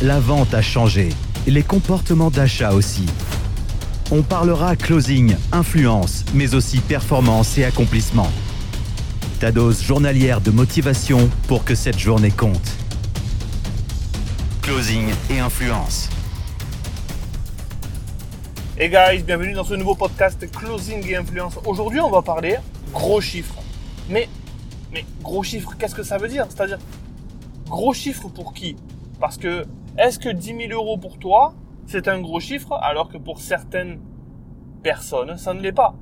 [0.00, 1.08] La vente a changé,
[1.48, 3.04] les comportements d'achat aussi.
[4.12, 8.28] On parlera closing, influence, mais aussi performance et accomplissement.
[9.40, 12.76] Ta dose journalière de motivation pour que cette journée compte.
[14.62, 16.08] Closing et influence.
[18.78, 21.54] Hey guys, bienvenue dans ce nouveau podcast Closing et Influence.
[21.66, 22.58] Aujourd'hui, on va parler
[22.92, 23.56] gros chiffres.
[24.08, 24.28] Mais,
[24.92, 26.46] mais gros chiffres, qu'est-ce que ça veut dire?
[26.48, 26.78] C'est-à-dire,
[27.66, 28.76] gros chiffres pour qui?
[29.18, 29.66] Parce que,
[29.98, 31.54] est-ce que 10 000 euros pour toi,
[31.86, 34.00] c'est un gros chiffre, alors que pour certaines
[34.82, 35.96] personnes, ça ne l'est pas?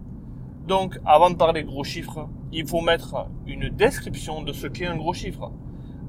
[0.67, 4.97] Donc, avant de parler gros chiffres, il faut mettre une description de ce qu'est un
[4.97, 5.51] gros chiffre.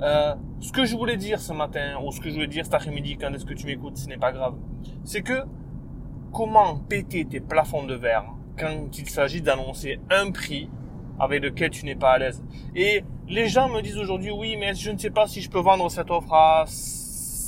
[0.01, 2.73] Euh, ce que je voulais dire ce matin, ou ce que je voulais dire cet
[2.73, 4.55] après-midi, quand est-ce que tu m'écoutes, ce n'est pas grave,
[5.05, 5.43] c'est que
[6.33, 8.25] comment péter tes plafonds de verre
[8.59, 10.69] quand il s'agit d'annoncer un prix
[11.19, 12.43] avec lequel tu n'es pas à l'aise?
[12.75, 15.61] Et les gens me disent aujourd'hui, oui, mais je ne sais pas si je peux
[15.61, 16.65] vendre cette offre à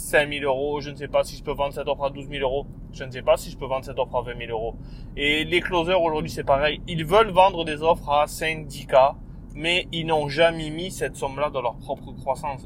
[0.09, 2.41] 5000 euros, je ne sais pas si je peux vendre cette offre à 12 000
[2.41, 4.76] euros, je ne sais pas si je peux vendre cette offre à 20 000 euros.
[5.15, 6.82] Et les closers aujourd'hui, c'est pareil.
[6.88, 9.15] Ils veulent vendre des offres à 5, 10K,
[9.54, 12.65] mais ils n'ont jamais mis cette somme-là dans leur propre croissance.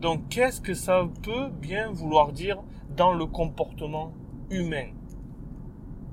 [0.00, 2.62] Donc, qu'est-ce que ça peut bien vouloir dire
[2.96, 4.14] dans le comportement
[4.50, 4.86] humain?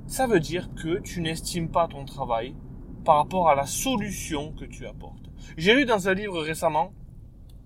[0.08, 2.54] Ça veut dire que tu n'estimes pas ton travail
[3.06, 5.30] par rapport à la solution que tu apportes.
[5.56, 6.92] J'ai lu dans un livre récemment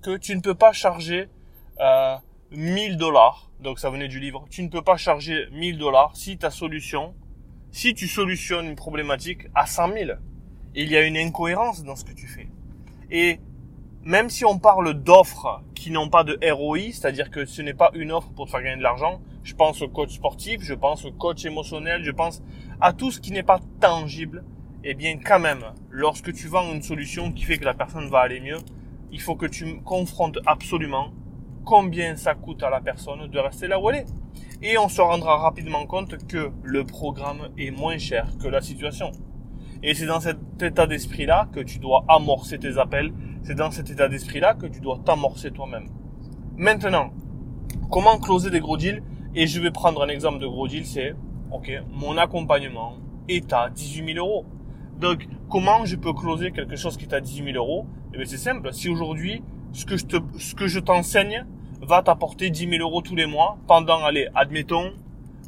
[0.03, 1.27] que tu ne peux pas charger
[1.79, 2.15] euh,
[2.51, 6.37] 1000 dollars, donc ça venait du livre, tu ne peux pas charger 1000 dollars si
[6.37, 7.13] ta solution,
[7.71, 10.11] si tu solutionnes une problématique à 100 000.
[10.75, 12.47] Il y a une incohérence dans ce que tu fais.
[13.11, 13.39] Et
[14.03, 17.91] même si on parle d'offres qui n'ont pas de ROI, c'est-à-dire que ce n'est pas
[17.93, 21.05] une offre pour te faire gagner de l'argent, je pense au coach sportif, je pense
[21.05, 22.41] au coach émotionnel, je pense
[22.81, 24.43] à tout ce qui n'est pas tangible,
[24.83, 28.19] eh bien quand même, lorsque tu vends une solution qui fait que la personne va
[28.19, 28.57] aller mieux,
[29.11, 31.11] il faut que tu confrontes absolument
[31.65, 34.05] combien ça coûte à la personne de rester là où elle est.
[34.61, 39.11] Et on se rendra rapidement compte que le programme est moins cher que la situation.
[39.83, 43.13] Et c'est dans cet état d'esprit-là que tu dois amorcer tes appels.
[43.43, 45.89] C'est dans cet état d'esprit-là que tu dois t'amorcer toi-même.
[46.57, 47.11] Maintenant,
[47.89, 49.01] comment closer des gros deals?
[49.35, 51.15] Et je vais prendre un exemple de gros deal, c'est,
[51.51, 52.97] ok, mon accompagnement
[53.29, 54.45] est à 18 000 euros.
[54.99, 57.85] Donc, comment je peux closer quelque chose qui est à 18 000 euros?
[58.13, 58.73] Eh bien, c'est simple.
[58.73, 59.41] Si aujourd'hui,
[59.73, 61.45] ce que je te, t'enseigne
[61.81, 64.91] va t'apporter 10 000 euros tous les mois pendant, allez, admettons,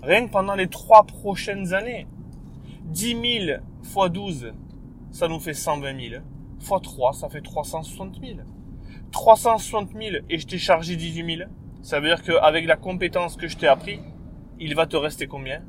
[0.04, 2.08] rien que pendant les trois prochaines années.
[2.86, 4.54] 10 000 fois 12,
[5.12, 6.24] ça nous fait 120 000.
[6.60, 8.40] Fois 3, ça fait 360 000.
[9.12, 11.50] 360 000 et je t'ai chargé 18 000.
[11.82, 14.00] Ça veut dire qu'avec la compétence que je t'ai appris,
[14.60, 15.64] il va te rester combien?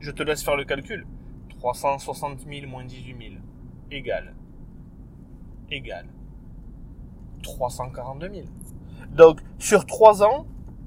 [0.00, 1.06] Je te laisse faire le calcul.
[1.58, 3.34] 360 000 moins 18 000
[3.90, 4.34] égale
[5.70, 6.06] égale
[7.42, 8.46] 342 000.
[9.12, 10.46] Donc sur 3 ans,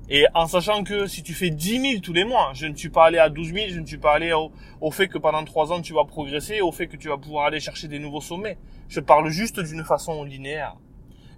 [0.10, 2.90] et en sachant que si tu fais 10 000 tous les mois, je ne suis
[2.90, 4.52] pas allé à 12 000, je ne suis pas allé au,
[4.82, 7.46] au, fait que pendant 3 ans tu vas progresser, au fait que tu vas pouvoir
[7.46, 8.58] aller chercher des nouveaux sommets.
[8.88, 10.76] Je parle juste d'une façon linéaire.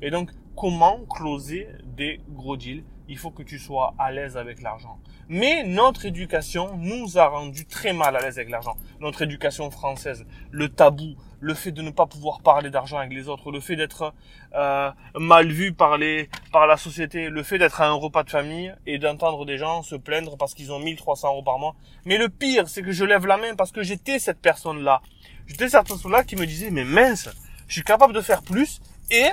[0.01, 1.67] Et donc, comment closer
[1.97, 4.97] des gros deals Il faut que tu sois à l'aise avec l'argent.
[5.27, 8.77] Mais notre éducation nous a rendu très mal à l'aise avec l'argent.
[9.01, 13.27] Notre éducation française, le tabou, le fait de ne pas pouvoir parler d'argent avec les
[13.27, 14.13] autres, le fait d'être
[14.55, 14.89] euh,
[15.19, 18.73] mal vu par les par la société, le fait d'être à un repas de famille
[18.85, 21.75] et d'entendre des gens se plaindre parce qu'ils ont 1300 euros par mois.
[22.05, 25.01] Mais le pire, c'est que je lève la main parce que j'étais cette personne-là.
[25.47, 27.27] J'étais cette personne-là qui me disait, mais mince,
[27.67, 28.79] je suis capable de faire plus
[29.09, 29.27] et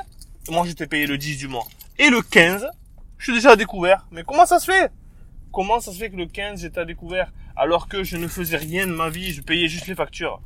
[0.51, 1.69] moi j'étais payé le 10 du mois.
[2.01, 2.67] Et le 15,
[3.19, 4.07] je suis déjà à découvert.
[4.11, 4.91] Mais comment ça se fait?
[5.53, 8.57] Comment ça se fait que le 15 j'étais à découvert alors que je ne faisais
[8.57, 10.41] rien de ma vie, je payais juste les factures?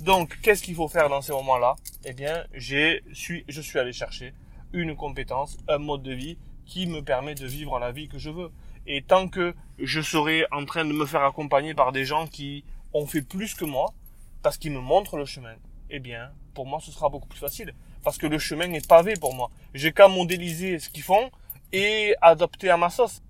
[0.00, 1.76] Donc, qu'est-ce qu'il faut faire dans ces moments-là?
[2.04, 4.34] Eh bien, j'ai, je suis allé chercher
[4.72, 6.36] une compétence, un mode de vie
[6.66, 8.50] qui me permet de vivre la vie que je veux.
[8.86, 12.64] Et tant que je serai en train de me faire accompagner par des gens qui
[12.92, 13.94] ont fait plus que moi,
[14.42, 15.54] parce qu'ils me montrent le chemin,
[15.90, 17.72] eh bien, pour moi, ce sera beaucoup plus facile.
[18.04, 19.50] Parce que le chemin est pavé pour moi.
[19.74, 21.30] J'ai qu'à modéliser ce qu'ils font
[21.72, 23.22] et adopter à ma sauce.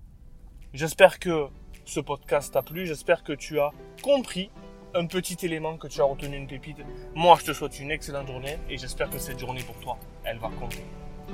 [0.73, 1.47] J'espère que
[1.85, 2.85] ce podcast t'a plu.
[2.85, 4.49] J'espère que tu as compris
[4.93, 6.77] un petit élément que tu as retenu une pépite.
[7.15, 10.37] Moi, je te souhaite une excellente journée et j'espère que cette journée pour toi, elle
[10.37, 10.83] va compter.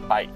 [0.07, 0.29] Bye.